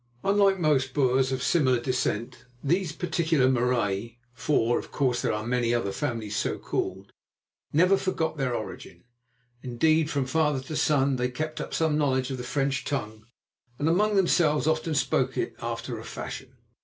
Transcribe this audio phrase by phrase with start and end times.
[0.23, 5.91] Unlike most Boers of similar descent, these particular Marais—for, of course, there are many other
[5.91, 9.03] families so called—never forgot their origin.
[9.61, 13.27] Indeed, from father to son, they kept up some knowledge of the French tongue,
[13.77, 16.53] and among themselves often spoke it after a fashion.